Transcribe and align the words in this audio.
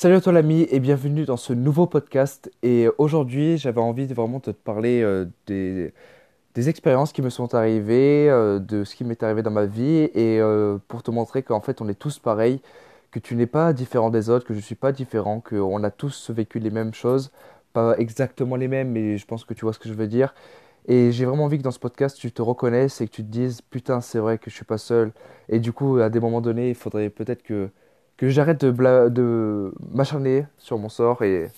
Salut 0.00 0.14
à 0.14 0.22
toi 0.22 0.32
l'ami 0.32 0.66
et 0.70 0.80
bienvenue 0.80 1.26
dans 1.26 1.36
ce 1.36 1.52
nouveau 1.52 1.86
podcast. 1.86 2.50
Et 2.62 2.88
aujourd'hui, 2.96 3.58
j'avais 3.58 3.82
envie 3.82 4.06
de 4.06 4.14
vraiment 4.14 4.40
te 4.40 4.50
parler 4.50 5.02
euh, 5.02 5.26
des, 5.46 5.92
expériences 6.70 7.12
qui 7.12 7.20
me 7.20 7.28
sont 7.28 7.54
arrivées, 7.54 8.30
euh, 8.30 8.58
de 8.60 8.84
ce 8.84 8.96
qui 8.96 9.04
m'est 9.04 9.22
arrivé 9.22 9.42
dans 9.42 9.50
ma 9.50 9.66
vie 9.66 10.08
et 10.14 10.40
euh, 10.40 10.78
pour 10.88 11.02
te 11.02 11.10
montrer 11.10 11.42
qu'en 11.42 11.60
fait 11.60 11.82
on 11.82 11.88
est 11.90 11.98
tous 11.98 12.18
pareils, 12.18 12.62
que 13.10 13.18
tu 13.18 13.36
n'es 13.36 13.44
pas 13.44 13.74
différent 13.74 14.08
des 14.08 14.30
autres, 14.30 14.46
que 14.46 14.54
je 14.54 14.60
ne 14.60 14.64
suis 14.64 14.74
pas 14.74 14.90
différent, 14.90 15.42
qu'on 15.42 15.84
a 15.84 15.90
tous 15.90 16.30
vécu 16.30 16.60
les 16.60 16.70
mêmes 16.70 16.94
choses, 16.94 17.30
pas 17.74 17.94
exactement 17.98 18.56
les 18.56 18.68
mêmes, 18.68 18.92
mais 18.92 19.18
je 19.18 19.26
pense 19.26 19.44
que 19.44 19.52
tu 19.52 19.66
vois 19.66 19.74
ce 19.74 19.78
que 19.78 19.90
je 19.90 19.94
veux 19.94 20.08
dire. 20.08 20.32
Et 20.88 21.12
j'ai 21.12 21.26
vraiment 21.26 21.44
envie 21.44 21.58
que 21.58 21.62
dans 21.62 21.70
ce 21.72 21.78
podcast, 21.78 22.16
tu 22.16 22.32
te 22.32 22.40
reconnaisses 22.40 23.02
et 23.02 23.06
que 23.06 23.12
tu 23.12 23.22
te 23.22 23.30
dises 23.30 23.60
putain, 23.60 24.00
c'est 24.00 24.18
vrai 24.18 24.38
que 24.38 24.48
je 24.48 24.54
suis 24.54 24.64
pas 24.64 24.78
seul. 24.78 25.12
Et 25.50 25.58
du 25.58 25.74
coup, 25.74 25.98
à 25.98 26.08
des 26.08 26.20
moments 26.20 26.40
donnés, 26.40 26.70
il 26.70 26.74
faudrait 26.74 27.10
peut-être 27.10 27.42
que 27.42 27.68
que 28.20 28.28
j'arrête 28.28 28.62
de, 28.62 29.08
de 29.08 29.72
m'acharner 29.94 30.44
sur 30.58 30.76
mon 30.76 30.90
sort 30.90 31.22
et 31.22 31.48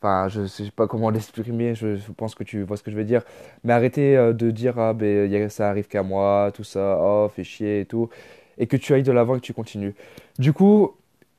enfin 0.00 0.28
je 0.28 0.46
sais 0.46 0.70
pas 0.70 0.86
comment 0.86 1.10
l'exprimer 1.16 1.74
je, 1.74 1.96
pense 2.16 2.36
que 2.36 2.44
tu 2.44 2.62
vois 2.62 2.76
ce 2.76 2.84
que 2.84 2.92
je 2.92 2.96
veux 2.96 3.02
dire 3.02 3.22
mais 3.64 3.72
arrêter 3.72 4.16
euh, 4.16 4.32
de 4.32 4.52
dire 4.52 4.78
ah 4.78 4.94
ben 4.94 5.48
ça 5.48 5.68
arrive 5.68 5.88
qu'à 5.88 6.04
moi 6.04 6.52
tout 6.54 6.62
ça 6.62 6.96
oh 7.00 7.28
fais 7.34 7.42
chier 7.42 7.80
et 7.80 7.86
tout 7.86 8.08
et 8.56 8.68
que 8.68 8.76
tu 8.76 8.94
ailles 8.94 9.02
de 9.02 9.10
l'avant 9.10 9.34
et 9.34 9.40
que 9.40 9.44
tu 9.44 9.52
continues. 9.52 9.96
Du 10.38 10.52
coup 10.52 10.94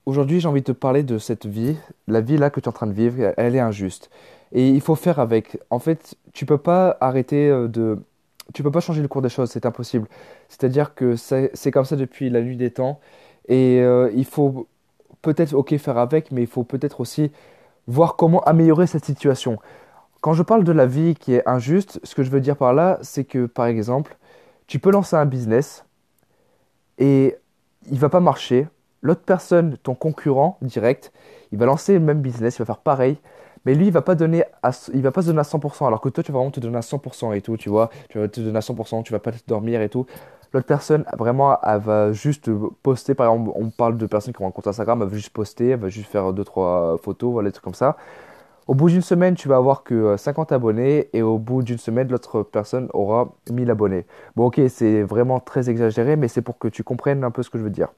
aujourd'hui 0.06 0.42
j'ai 0.42 0.50
envie 0.50 0.60
de 0.60 0.66
te 0.66 0.72
parler 0.74 1.04
de 1.04 1.18
cette 1.18 1.46
vie 1.46 1.78
la 2.10 2.20
vie 2.20 2.38
là 2.38 2.50
que 2.50 2.60
tu 2.60 2.66
es 2.66 2.68
en 2.68 2.74
train 2.74 2.88
de 2.88 2.94
vivre 2.94 3.34
elle 3.38 3.56
est 3.56 3.62
injuste. 3.62 4.10
Et 4.52 4.68
il 4.70 4.82
faut 4.82 4.96
faire 4.96 5.20
avec. 5.20 5.58
En 5.70 5.80
fait 5.80 6.16
tu 6.34 6.46
peux 6.46 6.58
pas 6.58 6.98
arrêter 7.00 7.48
euh, 7.48 7.70
de 7.70 8.00
tu 8.54 8.64
peux 8.64 8.72
pas 8.72 8.82
changer 8.82 9.02
le 9.02 9.08
cours 9.08 9.22
des 9.22 9.30
choses 9.30 9.50
c'est 9.50 9.66
impossible. 9.66 10.10
C'est 10.50 10.66
à 10.66 10.68
dire 10.68 10.94
que 10.94 11.16
c'est 11.16 11.72
comme 11.72 11.86
ça 11.86 11.96
depuis 11.96 12.30
la 12.30 12.42
nuit 12.42 12.58
des 12.58 12.72
temps 12.72 13.00
et 13.48 13.80
euh, 13.82 14.12
il 14.16 14.26
faut 14.26 14.68
peut-être, 15.22 15.54
ok, 15.54 15.76
faire 15.78 15.98
avec, 15.98 16.32
mais 16.32 16.42
il 16.42 16.48
faut 16.48 16.64
peut-être 16.64 17.02
aussi 17.02 17.32
voir 17.88 18.16
comment 18.16 18.42
améliorer 18.42 18.88
cette 18.88 19.06
situation. 19.06 19.58
Quand 20.22 20.34
je 20.34 20.44
parle 20.44 20.64
de 20.64 20.72
la 20.72 20.86
vie 20.86 21.16
qui 21.16 21.34
est 21.34 21.48
injuste, 21.48 22.00
ce 22.04 22.16
que 22.16 22.24
je 22.24 22.30
veux 22.30 22.42
dire 22.42 22.58
par 22.58 22.74
là, 22.74 23.00
c'est 23.02 23.24
que 23.24 23.46
par 23.46 23.68
exemple, 23.68 24.18
tu 24.68 24.80
peux 24.80 24.92
lancer 24.92 25.16
un 25.16 25.26
business 25.26 25.86
et 26.98 27.36
il 27.90 28.00
va 28.00 28.10
pas 28.10 28.20
marcher. 28.20 28.68
L'autre 29.02 29.22
personne, 29.26 29.78
ton 29.78 29.96
concurrent 29.96 30.58
direct, 30.62 31.14
il 31.52 31.58
va 31.58 31.66
lancer 31.66 31.94
le 31.94 32.00
même 32.00 32.22
business, 32.22 32.56
il 32.56 32.60
va 32.60 32.66
faire 32.66 32.80
pareil, 32.80 33.18
mais 33.66 33.76
lui, 33.76 33.88
il 33.88 33.92
va 33.92 34.02
pas 34.02 34.16
donner 34.16 34.44
il 34.94 35.02
va 35.02 35.12
pas 35.12 35.22
se 35.22 35.28
donner 35.28 35.40
à 35.40 35.44
100%, 35.44 35.88
alors 35.88 36.02
que 36.02 36.10
toi, 36.10 36.24
tu 36.24 36.32
vas 36.32 36.40
vraiment 36.40 36.52
te 36.52 36.60
donner 36.60 36.78
à 36.78 36.82
100% 36.82 37.34
et 37.34 37.42
tout, 37.42 37.58
tu 37.58 37.70
vois, 37.70 37.90
tu 38.10 38.18
vas 38.18 38.28
te 38.28 38.42
donner 38.42 38.58
à 38.58 38.62
100%, 38.62 39.04
tu 39.04 39.14
vas 39.14 39.20
pas 39.20 39.32
te 39.32 39.38
dormir 39.48 39.82
et 39.82 39.90
tout. 39.90 40.06
L'autre 40.54 40.66
personne, 40.66 41.04
vraiment, 41.18 41.58
elle 41.62 41.80
va 41.80 42.14
juste 42.14 42.50
poster. 42.84 43.14
Par 43.16 43.32
exemple, 43.32 43.52
on 43.56 43.70
parle 43.70 43.98
de 43.98 44.06
personnes 44.06 44.34
qui 44.34 44.42
ont 44.42 44.48
un 44.48 44.52
compte 44.52 44.68
Instagram, 44.68 45.02
elle 45.02 45.10
va 45.10 45.16
juste 45.16 45.32
poster, 45.32 45.70
elle 45.70 45.80
va 45.80 45.90
juste 45.90 46.10
faire 46.10 46.34
2-3 46.34 46.98
photos, 47.00 47.32
voilà, 47.32 47.50
des 47.50 47.54
trucs 47.54 47.64
comme 47.64 47.74
ça. 47.74 47.98
Au 48.68 48.76
bout 48.76 48.90
d'une 48.90 49.02
semaine, 49.02 49.36
tu 49.36 49.48
vas 49.48 49.56
avoir 49.56 49.84
que 49.84 50.18
50 50.18 50.52
abonnés 50.52 51.10
et 51.14 51.22
au 51.22 51.38
bout 51.38 51.64
d'une 51.64 51.78
semaine, 51.78 52.10
l'autre 52.10 52.44
personne 52.44 52.90
aura 52.94 53.30
1000 53.50 53.72
abonnés. 53.72 54.06
Bon, 54.36 54.48
ok, 54.48 54.60
c'est 54.68 55.04
vraiment 55.04 55.40
très 55.40 55.70
exagéré, 55.70 56.18
mais 56.18 56.28
c'est 56.28 56.42
pour 56.42 56.58
que 56.58 56.68
tu 56.68 56.84
comprennes 56.84 57.24
un 57.24 57.32
peu 57.32 57.44
ce 57.44 57.50
que 57.50 57.58
je 57.58 57.64
veux 57.64 57.70
dire. 57.70 57.90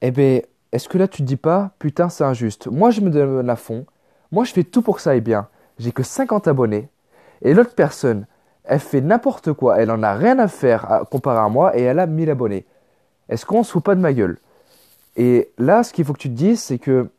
Eh 0.00 0.12
bien, 0.12 0.42
est-ce 0.70 0.88
que 0.88 0.96
là, 0.96 1.08
tu 1.08 1.22
te 1.22 1.26
dis 1.26 1.36
pas, 1.36 1.72
putain, 1.80 2.08
c'est 2.08 2.22
injuste? 2.22 2.68
Moi, 2.68 2.90
je 2.90 3.00
me 3.00 3.10
donne 3.10 3.50
à 3.50 3.56
fond. 3.56 3.84
Moi, 4.30 4.44
je 4.44 4.52
fais 4.52 4.64
tout 4.64 4.80
pour 4.80 4.96
que 4.96 5.02
ça 5.02 5.10
aille 5.10 5.20
bien. 5.20 5.48
J'ai 5.78 5.90
que 5.90 6.04
50 6.04 6.46
abonnés. 6.46 6.88
Et 7.42 7.52
l'autre 7.52 7.74
personne, 7.74 8.26
elle 8.72 8.80
fait 8.80 9.02
n'importe 9.02 9.52
quoi, 9.52 9.78
elle 9.78 9.90
en 9.90 10.02
a 10.02 10.14
rien 10.14 10.38
à 10.38 10.48
faire 10.48 10.90
à, 10.90 11.04
comparé 11.04 11.38
à 11.38 11.48
moi 11.50 11.76
et 11.76 11.82
elle 11.82 11.98
a 11.98 12.06
1000 12.06 12.30
abonnés. 12.30 12.64
Est-ce 13.28 13.44
qu'on 13.44 13.64
se 13.64 13.72
fout 13.72 13.84
pas 13.84 13.94
de 13.94 14.00
ma 14.00 14.14
gueule? 14.14 14.38
Et 15.14 15.50
là, 15.58 15.82
ce 15.82 15.92
qu'il 15.92 16.06
faut 16.06 16.14
que 16.14 16.18
tu 16.18 16.30
te 16.30 16.34
dises, 16.34 16.60
c'est 16.60 16.78
que 16.78 17.10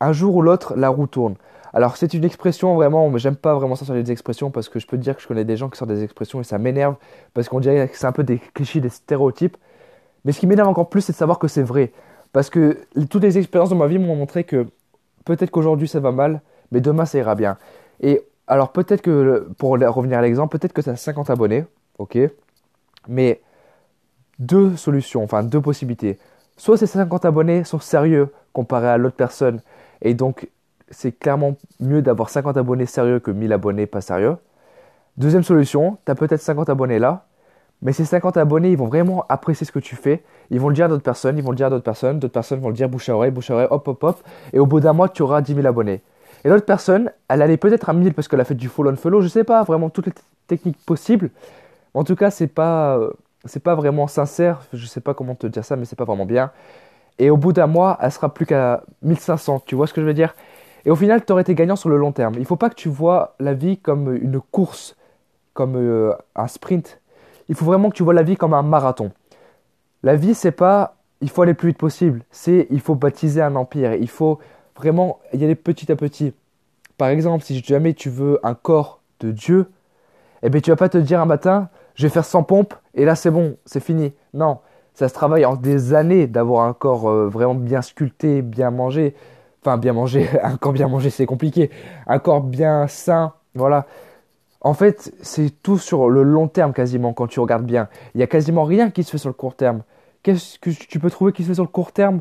un 0.00 0.12
jour 0.12 0.34
ou 0.36 0.42
l'autre, 0.42 0.74
la 0.76 0.90
roue 0.90 1.06
tourne. 1.06 1.36
Alors 1.72 1.96
c'est 1.96 2.12
une 2.12 2.24
expression 2.24 2.74
vraiment, 2.74 3.16
j'aime 3.16 3.36
pas 3.36 3.54
vraiment 3.54 3.76
ça 3.76 3.86
sur 3.86 3.94
les 3.94 4.12
expressions 4.12 4.50
parce 4.50 4.68
que 4.68 4.78
je 4.78 4.86
peux 4.86 4.98
te 4.98 5.02
dire 5.02 5.16
que 5.16 5.22
je 5.22 5.26
connais 5.26 5.46
des 5.46 5.56
gens 5.56 5.70
qui 5.70 5.78
sortent 5.78 5.90
des 5.90 6.04
expressions 6.04 6.38
et 6.42 6.44
ça 6.44 6.58
m'énerve 6.58 6.96
parce 7.32 7.48
qu'on 7.48 7.60
dirait 7.60 7.88
que 7.88 7.96
c'est 7.96 8.06
un 8.06 8.12
peu 8.12 8.24
des 8.24 8.38
clichés, 8.38 8.80
des 8.82 8.90
stéréotypes. 8.90 9.56
Mais 10.26 10.32
ce 10.32 10.40
qui 10.40 10.46
m'énerve 10.46 10.68
encore 10.68 10.90
plus, 10.90 11.00
c'est 11.00 11.12
de 11.12 11.16
savoir 11.16 11.38
que 11.38 11.48
c'est 11.48 11.62
vrai. 11.62 11.92
Parce 12.34 12.50
que 12.50 12.78
toutes 13.08 13.22
les 13.22 13.38
expériences 13.38 13.70
dans 13.70 13.76
ma 13.76 13.86
vie 13.86 13.98
m'ont 13.98 14.16
montré 14.16 14.44
que 14.44 14.66
peut-être 15.24 15.50
qu'aujourd'hui 15.50 15.88
ça 15.88 15.98
va 15.98 16.12
mal, 16.12 16.42
mais 16.72 16.82
demain 16.82 17.06
ça 17.06 17.16
ira 17.16 17.34
bien. 17.36 17.56
Et 18.02 18.20
alors 18.50 18.72
peut-être 18.72 19.00
que, 19.00 19.48
pour 19.58 19.70
revenir 19.70 20.18
à 20.18 20.22
l'exemple, 20.22 20.58
peut-être 20.58 20.72
que 20.72 20.80
tu 20.80 20.90
as 20.90 20.96
50 20.96 21.30
abonnés, 21.30 21.64
ok 21.98 22.18
Mais 23.06 23.40
deux 24.40 24.76
solutions, 24.76 25.22
enfin 25.22 25.44
deux 25.44 25.60
possibilités. 25.60 26.18
Soit 26.56 26.76
ces 26.76 26.88
50 26.88 27.24
abonnés 27.24 27.62
sont 27.62 27.78
sérieux 27.78 28.32
comparé 28.52 28.88
à 28.88 28.96
l'autre 28.96 29.14
personne, 29.14 29.60
et 30.02 30.14
donc 30.14 30.48
c'est 30.90 31.12
clairement 31.12 31.56
mieux 31.78 32.02
d'avoir 32.02 32.28
50 32.28 32.56
abonnés 32.56 32.86
sérieux 32.86 33.20
que 33.20 33.30
1000 33.30 33.52
abonnés 33.52 33.86
pas 33.86 34.00
sérieux. 34.00 34.36
Deuxième 35.16 35.44
solution, 35.44 35.98
tu 36.04 36.10
as 36.10 36.16
peut-être 36.16 36.42
50 36.42 36.68
abonnés 36.70 36.98
là, 36.98 37.26
mais 37.82 37.92
ces 37.92 38.04
50 38.04 38.36
abonnés, 38.36 38.72
ils 38.72 38.76
vont 38.76 38.88
vraiment 38.88 39.24
apprécier 39.28 39.64
ce 39.64 39.70
que 39.70 39.78
tu 39.78 39.94
fais. 39.94 40.24
Ils 40.50 40.58
vont 40.58 40.70
le 40.70 40.74
dire 40.74 40.86
à 40.86 40.88
d'autres 40.88 41.04
personnes, 41.04 41.38
ils 41.38 41.44
vont 41.44 41.50
le 41.50 41.56
dire 41.56 41.66
à 41.66 41.70
d'autres 41.70 41.84
personnes, 41.84 42.18
d'autres 42.18 42.34
personnes 42.34 42.58
vont 42.58 42.68
le 42.68 42.74
dire 42.74 42.88
bouche 42.88 43.08
à 43.08 43.14
oreille, 43.14 43.30
bouche 43.30 43.50
à 43.50 43.54
oreille, 43.54 43.68
hop, 43.70 43.86
hop, 43.86 44.02
hop. 44.02 44.18
Et 44.52 44.58
au 44.58 44.66
bout 44.66 44.80
d'un 44.80 44.92
mois, 44.92 45.08
tu 45.08 45.22
auras 45.22 45.40
10 45.40 45.54
000 45.54 45.66
abonnés. 45.66 46.02
Et 46.44 46.48
l'autre 46.48 46.64
personne, 46.64 47.10
elle 47.28 47.42
allait 47.42 47.56
peut-être 47.56 47.88
à 47.88 47.92
1000 47.92 48.14
parce 48.14 48.28
qu'elle 48.28 48.40
a 48.40 48.44
fait 48.44 48.54
du 48.54 48.68
follow 48.68 48.90
on 48.90 48.96
follow, 48.96 49.20
je 49.20 49.28
sais 49.28 49.44
pas 49.44 49.62
vraiment 49.62 49.90
toutes 49.90 50.06
les 50.06 50.12
techniques 50.46 50.78
possibles. 50.84 51.30
En 51.94 52.04
tout 52.04 52.16
cas, 52.16 52.30
c'est 52.30 52.46
pas 52.46 52.96
euh, 52.98 53.10
c'est 53.44 53.62
pas 53.62 53.74
vraiment 53.74 54.06
sincère, 54.06 54.60
je 54.72 54.86
sais 54.86 55.00
pas 55.00 55.14
comment 55.14 55.34
te 55.34 55.46
dire 55.46 55.64
ça 55.64 55.76
mais 55.76 55.84
c'est 55.84 55.96
pas 55.96 56.04
vraiment 56.04 56.26
bien. 56.26 56.50
Et 57.18 57.30
au 57.30 57.36
bout 57.36 57.52
d'un 57.52 57.66
mois, 57.66 57.98
elle 58.00 58.12
sera 58.12 58.32
plus 58.32 58.46
qu'à 58.46 58.82
1500, 59.02 59.62
tu 59.66 59.74
vois 59.74 59.86
ce 59.86 59.92
que 59.92 60.00
je 60.00 60.06
veux 60.06 60.14
dire? 60.14 60.34
Et 60.86 60.90
au 60.90 60.96
final, 60.96 61.24
tu 61.24 61.32
aurais 61.32 61.42
été 61.42 61.54
gagnant 61.54 61.76
sur 61.76 61.90
le 61.90 61.98
long 61.98 62.12
terme. 62.12 62.34
Il 62.38 62.46
faut 62.46 62.56
pas 62.56 62.70
que 62.70 62.74
tu 62.74 62.88
vois 62.88 63.34
la 63.38 63.52
vie 63.52 63.76
comme 63.76 64.16
une 64.16 64.40
course, 64.40 64.96
comme 65.52 65.76
euh, 65.76 66.14
un 66.34 66.46
sprint. 66.46 67.00
Il 67.50 67.54
faut 67.54 67.66
vraiment 67.66 67.90
que 67.90 67.96
tu 67.96 68.02
vois 68.02 68.14
la 68.14 68.22
vie 68.22 68.36
comme 68.36 68.54
un 68.54 68.62
marathon. 68.62 69.12
La 70.02 70.16
vie, 70.16 70.34
c'est 70.34 70.52
pas 70.52 70.96
il 71.20 71.28
faut 71.28 71.42
aller 71.42 71.52
le 71.52 71.56
plus 71.56 71.68
vite 71.68 71.78
possible, 71.78 72.22
c'est 72.30 72.66
il 72.70 72.80
faut 72.80 72.94
baptiser 72.94 73.42
un 73.42 73.54
empire, 73.56 73.94
il 73.94 74.08
faut 74.08 74.38
vraiment 74.80 75.20
y 75.32 75.44
aller 75.44 75.54
petit 75.54 75.92
à 75.92 75.96
petit. 75.96 76.32
Par 76.96 77.08
exemple, 77.08 77.44
si 77.44 77.62
jamais 77.62 77.94
tu 77.94 78.10
veux 78.10 78.40
un 78.42 78.54
corps 78.54 79.00
de 79.20 79.30
Dieu, 79.30 79.70
eh 80.42 80.50
bien, 80.50 80.60
tu 80.60 80.70
vas 80.70 80.76
pas 80.76 80.88
te 80.88 80.98
dire 80.98 81.20
un 81.20 81.26
matin, 81.26 81.68
je 81.94 82.06
vais 82.06 82.08
faire 82.12 82.24
100 82.24 82.44
pompes 82.44 82.74
et 82.94 83.04
là 83.04 83.14
c'est 83.14 83.30
bon, 83.30 83.56
c'est 83.66 83.82
fini. 83.82 84.12
Non, 84.32 84.58
ça 84.94 85.08
se 85.08 85.14
travaille 85.14 85.44
en 85.44 85.56
des 85.56 85.94
années 85.94 86.26
d'avoir 86.26 86.66
un 86.66 86.72
corps 86.72 87.08
euh, 87.08 87.28
vraiment 87.28 87.54
bien 87.54 87.82
sculpté, 87.82 88.42
bien 88.42 88.70
mangé. 88.70 89.14
Enfin, 89.62 89.76
bien 89.76 89.92
mangé, 89.92 90.28
un 90.42 90.56
corps 90.56 90.72
bien 90.72 90.88
mangé 90.88 91.10
c'est 91.10 91.26
compliqué. 91.26 91.70
Un 92.06 92.18
corps 92.18 92.42
bien 92.42 92.86
sain, 92.86 93.34
voilà. 93.54 93.86
En 94.62 94.74
fait, 94.74 95.14
c'est 95.22 95.50
tout 95.62 95.78
sur 95.78 96.10
le 96.10 96.22
long 96.22 96.48
terme 96.48 96.72
quasiment 96.72 97.12
quand 97.12 97.26
tu 97.26 97.40
regardes 97.40 97.64
bien. 97.64 97.88
Il 98.14 98.18
n'y 98.18 98.24
a 98.24 98.26
quasiment 98.26 98.64
rien 98.64 98.90
qui 98.90 99.04
se 99.04 99.10
fait 99.10 99.18
sur 99.18 99.30
le 99.30 99.34
court 99.34 99.54
terme. 99.54 99.82
Qu'est-ce 100.22 100.58
que 100.58 100.70
tu 100.70 100.98
peux 100.98 101.10
trouver 101.10 101.32
qui 101.32 101.42
se 101.42 101.48
fait 101.48 101.54
sur 101.54 101.64
le 101.64 101.68
court 101.68 101.92
terme? 101.92 102.20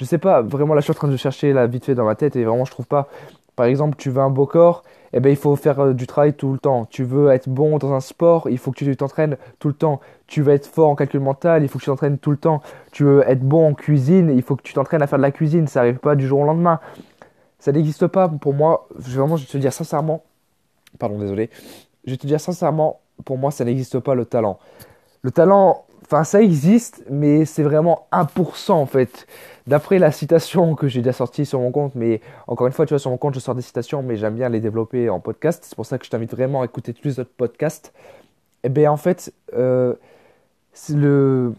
Je 0.00 0.06
sais 0.06 0.16
pas, 0.16 0.40
vraiment 0.40 0.72
là 0.72 0.80
je 0.80 0.84
suis 0.84 0.92
en 0.92 0.94
train 0.94 1.08
de 1.08 1.16
chercher 1.18 1.52
la 1.52 1.66
vite 1.66 1.84
fait 1.84 1.94
dans 1.94 2.06
ma 2.06 2.14
tête 2.14 2.34
et 2.34 2.42
vraiment 2.42 2.64
je 2.64 2.70
trouve 2.70 2.86
pas. 2.86 3.06
Par 3.54 3.66
exemple, 3.66 3.96
tu 3.98 4.08
veux 4.08 4.22
un 4.22 4.30
beau 4.30 4.46
corps, 4.46 4.82
eh 5.12 5.20
ben, 5.20 5.28
il 5.28 5.36
faut 5.36 5.54
faire 5.56 5.78
euh, 5.80 5.92
du 5.92 6.06
travail 6.06 6.32
tout 6.32 6.54
le 6.54 6.58
temps. 6.58 6.86
Tu 6.86 7.04
veux 7.04 7.28
être 7.28 7.50
bon 7.50 7.76
dans 7.76 7.92
un 7.92 8.00
sport, 8.00 8.48
il 8.48 8.56
faut 8.56 8.70
que 8.70 8.78
tu 8.78 8.96
t'entraînes 8.96 9.36
tout 9.58 9.68
le 9.68 9.74
temps. 9.74 10.00
Tu 10.26 10.40
veux 10.40 10.54
être 10.54 10.66
fort 10.66 10.88
en 10.88 10.94
calcul 10.94 11.20
mental, 11.20 11.62
il 11.62 11.68
faut 11.68 11.78
que 11.78 11.84
tu 11.84 11.90
t'entraînes 11.90 12.16
tout 12.16 12.30
le 12.30 12.38
temps. 12.38 12.62
Tu 12.92 13.04
veux 13.04 13.22
être 13.28 13.42
bon 13.42 13.68
en 13.68 13.74
cuisine, 13.74 14.32
il 14.34 14.42
faut 14.42 14.56
que 14.56 14.62
tu 14.62 14.72
t'entraînes 14.72 15.02
à 15.02 15.06
faire 15.06 15.18
de 15.18 15.22
la 15.22 15.32
cuisine. 15.32 15.66
Ça 15.66 15.80
n'arrive 15.80 15.98
pas 15.98 16.14
du 16.14 16.26
jour 16.26 16.40
au 16.40 16.44
lendemain. 16.44 16.80
Ça 17.58 17.70
n'existe 17.72 18.06
pas 18.06 18.26
pour 18.28 18.54
moi. 18.54 18.88
Vraiment, 18.94 19.36
je 19.36 19.44
vais 19.44 19.50
te 19.50 19.58
dire 19.58 19.74
sincèrement, 19.74 20.22
pardon, 20.98 21.18
désolé. 21.18 21.50
Je 22.06 22.12
vais 22.12 22.16
te 22.16 22.26
dire 22.26 22.40
sincèrement, 22.40 23.00
pour 23.26 23.36
moi, 23.36 23.50
ça 23.50 23.66
n'existe 23.66 23.98
pas 23.98 24.14
le 24.14 24.24
talent. 24.24 24.58
Le 25.20 25.30
talent, 25.30 25.84
Enfin, 26.12 26.24
ça 26.24 26.42
existe, 26.42 27.04
mais 27.08 27.44
c'est 27.44 27.62
vraiment 27.62 28.08
1% 28.10 28.72
en 28.72 28.86
fait. 28.86 29.28
D'après 29.68 30.00
la 30.00 30.10
citation 30.10 30.74
que 30.74 30.88
j'ai 30.88 31.02
déjà 31.02 31.12
sortie 31.12 31.46
sur 31.46 31.60
mon 31.60 31.70
compte, 31.70 31.94
mais 31.94 32.20
encore 32.48 32.66
une 32.66 32.72
fois, 32.72 32.84
tu 32.84 32.94
vois, 32.94 32.98
sur 32.98 33.12
mon 33.12 33.16
compte, 33.16 33.34
je 33.34 33.38
sors 33.38 33.54
des 33.54 33.62
citations, 33.62 34.02
mais 34.02 34.16
j'aime 34.16 34.34
bien 34.34 34.48
les 34.48 34.58
développer 34.58 35.08
en 35.08 35.20
podcast. 35.20 35.64
C'est 35.64 35.76
pour 35.76 35.86
ça 35.86 35.98
que 35.98 36.04
je 36.04 36.10
t'invite 36.10 36.32
vraiment 36.32 36.62
à 36.62 36.64
écouter 36.64 36.94
tous 36.94 37.04
les 37.06 37.20
autres 37.20 37.30
podcasts. 37.36 37.92
Et 38.64 38.66
eh 38.66 38.68
bien, 38.70 38.90
en 38.90 38.96
fait, 38.96 39.32
euh, 39.54 39.94
le, 40.88 41.54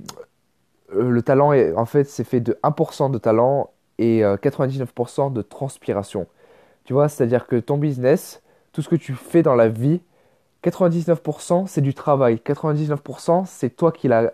euh, 0.95 1.09
le 1.09 1.21
talent, 1.21 1.53
est, 1.53 1.71
en 1.71 1.85
fait, 1.85 2.03
c'est 2.03 2.25
fait 2.25 2.41
de 2.41 2.59
1% 2.61 3.09
de 3.09 3.17
talent 3.19 3.69
et 3.99 4.21
99% 4.21 5.27
euh, 5.27 5.29
de 5.29 5.41
transpiration. 5.41 6.27
Tu 6.83 6.91
vois, 6.91 7.07
c'est-à-dire 7.07 7.47
que 7.47 7.55
ton 7.55 7.77
business, 7.77 8.41
tout 8.73 8.81
ce 8.81 8.89
que 8.89 8.97
tu 8.97 9.13
fais 9.13 9.43
dans 9.43 9.55
la 9.55 9.69
vie, 9.69 10.01
99% 10.63 11.67
c'est 11.67 11.81
du 11.81 11.93
travail. 11.93 12.41
99% 12.45 13.45
c'est 13.45 13.69
toi 13.69 13.91
qui 13.91 14.09
l'as 14.09 14.33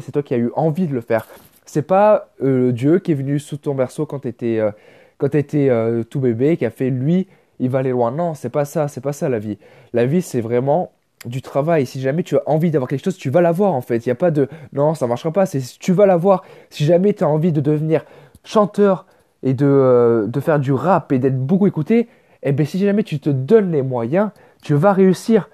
c'est 0.00 0.12
toi 0.12 0.22
qui 0.22 0.34
as 0.34 0.38
eu 0.38 0.50
envie 0.54 0.86
de 0.86 0.94
le 0.94 1.00
faire. 1.00 1.26
C'est 1.66 1.82
pas 1.82 2.30
euh, 2.42 2.72
Dieu 2.72 2.98
qui 2.98 3.12
est 3.12 3.14
venu 3.14 3.38
sous 3.38 3.56
ton 3.56 3.74
berceau 3.74 4.06
quand 4.06 4.20
tu 4.20 4.28
étais, 4.28 4.58
euh, 4.58 4.70
quand 5.18 5.34
étais 5.34 5.68
euh, 5.68 6.02
tout 6.02 6.20
bébé, 6.20 6.56
qui 6.56 6.64
a 6.64 6.70
fait 6.70 6.90
lui, 6.90 7.26
il 7.58 7.70
va 7.70 7.80
aller 7.80 7.90
loin. 7.90 8.10
Non, 8.10 8.34
c'est 8.34 8.50
pas 8.50 8.64
ça, 8.64 8.88
c'est 8.88 9.00
pas 9.00 9.12
ça 9.12 9.28
la 9.28 9.38
vie. 9.38 9.58
La 9.92 10.06
vie, 10.06 10.22
c'est 10.22 10.40
vraiment 10.40 10.92
du 11.26 11.42
travail. 11.42 11.84
Si 11.86 12.00
jamais 12.00 12.22
tu 12.22 12.36
as 12.36 12.42
envie 12.46 12.70
d'avoir 12.70 12.88
quelque 12.88 13.04
chose, 13.04 13.16
tu 13.16 13.30
vas 13.30 13.40
l'avoir 13.40 13.74
en 13.74 13.80
fait. 13.80 14.06
Il 14.06 14.08
n'y 14.08 14.12
a 14.12 14.16
pas 14.16 14.30
de 14.30 14.48
non, 14.72 14.94
ça 14.94 15.06
marchera 15.06 15.32
pas. 15.32 15.46
C'est 15.46 15.60
tu 15.78 15.92
vas 15.92 16.06
l'avoir. 16.06 16.44
Si 16.70 16.84
jamais 16.84 17.12
tu 17.12 17.24
as 17.24 17.28
envie 17.28 17.52
de 17.52 17.60
devenir 17.60 18.04
chanteur, 18.44 19.04
et 19.42 19.54
de, 19.54 19.66
euh, 19.66 20.26
de 20.26 20.40
faire 20.40 20.58
du 20.58 20.72
rap 20.72 21.12
et 21.12 21.18
d'être 21.18 21.38
beaucoup 21.38 21.66
écouté, 21.66 22.08
eh 22.42 22.52
bien 22.52 22.64
si 22.64 22.78
jamais 22.78 23.02
tu 23.02 23.20
te 23.20 23.30
donnes 23.30 23.72
les 23.72 23.82
moyens, 23.82 24.30
tu 24.62 24.74
vas 24.74 24.92
réussir. 24.92 25.48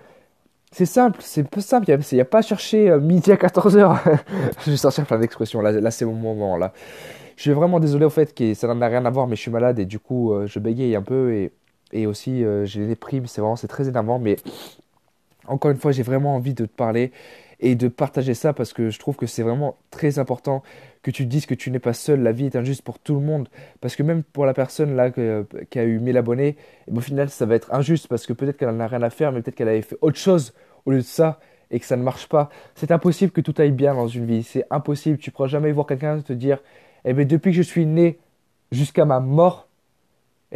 C'est 0.75 0.87
simple, 0.87 1.21
c'est 1.23 1.44
peu 1.44 1.61
simple, 1.61 1.88
il 1.88 2.15
n'y 2.15 2.21
a, 2.21 2.25
pas 2.25 2.38
à 2.38 2.43
chercher 2.43 2.91
euh, 2.91 2.99
midi 2.99 3.31
à 3.31 3.37
14h. 3.37 3.97
je 4.67 4.73
vais 4.73 4.76
sortir 4.76 5.06
plein 5.06 5.21
d'expressions, 5.21 5.61
là, 5.61 5.71
là 5.71 5.91
c'est 5.93 6.05
mon 6.05 6.15
moment. 6.15 6.56
là. 6.56 6.73
Je 7.37 7.43
suis 7.43 7.53
vraiment 7.53 7.79
désolé 7.79 8.05
au 8.05 8.11
fait 8.11 8.35
que 8.35 8.55
ça 8.55 8.75
n'a 8.75 8.88
rien 8.88 9.05
à 9.05 9.11
voir, 9.11 9.29
mais 9.29 9.37
je 9.37 9.43
suis 9.43 9.53
malade 9.53 9.79
et 9.79 9.85
du 9.85 10.00
coup 10.00 10.32
euh, 10.32 10.49
je 10.49 10.59
bégaye 10.59 10.97
un 10.97 11.03
peu 11.03 11.32
et, 11.32 11.53
et 11.93 12.09
aussi 12.09 12.43
j'ai 12.65 12.88
des 12.88 12.97
primes, 12.97 13.26
c'est 13.26 13.41
vraiment 13.41 13.55
c'est 13.55 13.69
très 13.69 13.87
énervant, 13.87 14.19
mais 14.19 14.35
encore 15.47 15.71
une 15.71 15.76
fois 15.76 15.93
j'ai 15.93 16.03
vraiment 16.03 16.35
envie 16.35 16.55
de 16.55 16.67
te 16.67 16.73
parler 16.73 17.12
et 17.61 17.75
de 17.75 17.89
partager 17.89 18.35
ça 18.35 18.53
parce 18.53 18.73
que 18.73 18.91
je 18.91 18.99
trouve 18.99 19.17
que 19.17 19.27
c'est 19.27 19.43
vraiment 19.43 19.77
très 19.91 20.19
important 20.19 20.62
que 21.03 21.11
tu 21.11 21.27
dises 21.27 21.47
que 21.47 21.55
tu 21.55 21.71
n'es 21.71 21.79
pas 21.79 21.93
seul, 21.93 22.23
la 22.23 22.33
vie 22.33 22.47
est 22.47 22.56
injuste 22.56 22.83
pour 22.83 22.99
tout 22.99 23.15
le 23.15 23.21
monde. 23.21 23.49
Parce 23.81 23.95
que 23.95 24.03
même 24.03 24.23
pour 24.23 24.47
la 24.47 24.55
personne 24.55 24.97
là 24.97 25.11
qui 25.11 25.79
a 25.79 25.85
eu 25.85 25.99
1000 25.99 26.17
abonnés, 26.17 26.56
au 26.93 27.01
final 27.01 27.29
ça 27.31 27.47
va 27.47 27.55
être 27.55 27.73
injuste 27.75 28.09
parce 28.09 28.27
que 28.27 28.33
peut-être 28.33 28.56
qu'elle 28.56 28.75
n'a 28.75 28.87
rien 28.87 29.03
à 29.03 29.11
faire, 29.11 29.31
mais 29.33 29.43
peut-être 29.43 29.56
qu'elle 29.56 29.69
avait 29.69 29.83
fait 29.83 29.99
autre 30.01 30.19
chose 30.19 30.55
au 30.87 30.91
lieu 30.91 30.99
de 30.99 31.03
ça 31.03 31.41
et 31.71 31.81
que 31.81 31.87
ça 31.87 31.97
ne 31.97 32.03
marche 32.03 32.29
pas. 32.29 32.49
C'est 32.75 32.91
impossible 32.91 33.33
que 33.33 33.41
tout 33.41 33.55
aille 33.59 33.73
bien 33.73 33.95
dans 33.95 34.09
une 34.09 34.27
vie, 34.27 34.43
c'est 34.43 34.65
impossible. 34.71 35.19
Tu 35.19 35.31
ne 35.31 35.33
pourras 35.35 35.49
jamais 35.49 35.73
voir 35.73 35.87
quelqu'un 35.87 36.21
te 36.21 36.33
dire, 36.33 36.59
eh 37.05 37.12
bien 37.12 37.25
depuis 37.25 37.51
que 37.51 37.56
je 37.56 37.62
suis 37.62 37.85
né 37.87 38.19
jusqu'à 38.73 39.05
ma 39.05 39.21
mort, 39.21 39.69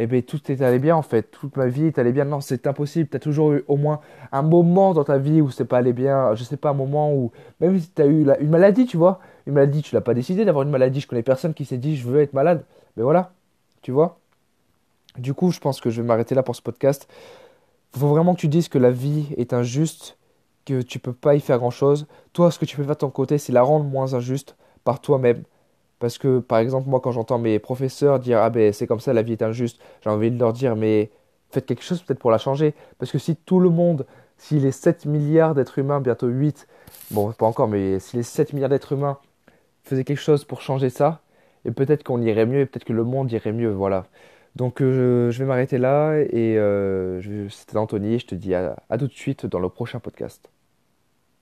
eh 0.01 0.07
bien, 0.07 0.21
tout 0.21 0.39
est 0.49 0.61
allé 0.61 0.79
bien 0.79 0.95
en 0.95 1.01
fait, 1.01 1.23
toute 1.23 1.57
ma 1.57 1.67
vie 1.67 1.87
est 1.87 2.11
bien. 2.11 2.23
Non, 2.23 2.39
c'est 2.39 2.65
impossible. 2.67 3.09
Tu 3.09 3.17
as 3.17 3.19
toujours 3.19 3.51
eu 3.51 3.65
au 3.67 3.75
moins 3.75 3.99
un 4.31 4.41
moment 4.41 4.93
dans 4.93 5.03
ta 5.03 5.17
vie 5.17 5.41
où 5.41 5.51
c'est 5.51 5.65
pas 5.65 5.79
allé 5.79 5.91
bien. 5.91 6.33
Je 6.35 6.43
sais 6.45 6.55
pas, 6.55 6.69
un 6.69 6.73
moment 6.73 7.13
où, 7.13 7.31
même 7.59 7.77
si 7.77 7.91
tu 7.91 8.01
as 8.01 8.05
eu 8.05 8.25
une 8.39 8.49
maladie, 8.49 8.85
tu 8.85 8.95
vois, 8.95 9.19
une 9.45 9.53
maladie, 9.53 9.81
tu 9.81 9.93
l'as 9.93 10.01
pas 10.01 10.13
décidé 10.13 10.45
d'avoir 10.45 10.63
une 10.63 10.71
maladie. 10.71 11.01
Je 11.01 11.07
connais 11.07 11.21
personne 11.21 11.53
qui 11.53 11.65
s'est 11.65 11.77
dit 11.77 11.97
je 11.97 12.07
veux 12.07 12.21
être 12.21 12.33
malade. 12.33 12.63
Mais 12.95 13.03
voilà, 13.03 13.33
tu 13.81 13.91
vois? 13.91 14.19
Du 15.17 15.33
coup, 15.33 15.51
je 15.51 15.59
pense 15.59 15.81
que 15.81 15.89
je 15.89 16.01
vais 16.01 16.07
m'arrêter 16.07 16.33
là 16.33 16.43
pour 16.43 16.55
ce 16.55 16.61
podcast. 16.61 17.09
Faut 17.91 18.07
vraiment 18.07 18.35
que 18.35 18.39
tu 18.39 18.47
dises 18.47 18.69
que 18.69 18.77
la 18.77 18.91
vie 18.91 19.27
est 19.35 19.51
injuste, 19.51 20.17
que 20.65 20.81
tu 20.81 20.99
peux 20.99 21.13
pas 21.13 21.35
y 21.35 21.41
faire 21.41 21.57
grand 21.57 21.71
chose. 21.71 22.07
Toi, 22.31 22.51
ce 22.51 22.59
que 22.59 22.65
tu 22.65 22.77
peux 22.77 22.83
faire 22.83 22.95
de 22.95 22.99
ton 22.99 23.09
côté, 23.09 23.37
c'est 23.37 23.51
la 23.51 23.63
rendre 23.63 23.85
moins 23.85 24.13
injuste 24.13 24.55
par 24.85 25.01
toi-même. 25.01 25.43
Parce 25.99 26.17
que, 26.17 26.39
par 26.39 26.59
exemple, 26.59 26.89
moi, 26.89 26.99
quand 27.01 27.11
j'entends 27.11 27.39
mes 27.39 27.59
professeurs 27.59 28.19
dire 28.19 28.39
Ah 28.39 28.49
ben 28.49 28.73
c'est 28.73 28.87
comme 28.87 28.99
ça, 28.99 29.13
la 29.13 29.21
vie 29.21 29.33
est 29.33 29.43
injuste, 29.43 29.79
j'ai 30.01 30.09
envie 30.09 30.31
de 30.31 30.39
leur 30.39 30.53
dire 30.53 30.75
Mais 30.75 31.11
faites 31.51 31.65
quelque 31.65 31.83
chose 31.83 32.01
peut-être 32.01 32.19
pour 32.19 32.31
la 32.31 32.37
changer. 32.37 32.73
Parce 32.97 33.11
que 33.11 33.19
si 33.19 33.35
tout 33.35 33.59
le 33.59 33.69
monde, 33.69 34.05
si 34.37 34.59
les 34.59 34.71
7 34.71 35.05
milliards 35.05 35.55
d'êtres 35.55 35.79
humains, 35.79 36.01
bientôt 36.01 36.27
8, 36.27 36.67
bon, 37.11 37.31
pas 37.33 37.45
encore, 37.45 37.67
mais 37.67 37.99
si 37.99 38.17
les 38.17 38.23
7 38.23 38.53
milliards 38.53 38.69
d'êtres 38.69 38.93
humains 38.93 39.17
faisaient 39.83 40.03
quelque 40.03 40.19
chose 40.19 40.45
pour 40.45 40.61
changer 40.61 40.89
ça, 40.89 41.21
et 41.65 41.71
peut-être 41.71 42.03
qu'on 42.03 42.21
irait 42.21 42.45
mieux, 42.45 42.61
et 42.61 42.65
peut-être 42.65 42.85
que 42.85 42.93
le 42.93 43.03
monde 43.03 43.31
irait 43.31 43.51
mieux, 43.51 43.71
voilà. 43.71 44.05
Donc 44.55 44.81
euh, 44.81 45.31
je 45.31 45.39
vais 45.39 45.45
m'arrêter 45.45 45.77
là, 45.77 46.17
et 46.17 46.57
euh, 46.57 47.49
c'était 47.49 47.77
Anthony, 47.77 48.19
je 48.19 48.27
te 48.27 48.35
dis 48.35 48.53
à 48.55 48.75
tout 48.97 49.07
de 49.07 49.13
suite 49.13 49.45
dans 49.45 49.59
le 49.59 49.69
prochain 49.69 49.99
podcast. 49.99 50.49